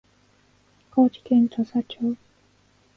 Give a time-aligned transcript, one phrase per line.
[0.89, 2.17] 高知県土佐町